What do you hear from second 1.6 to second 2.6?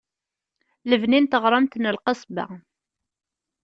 n Lqesba.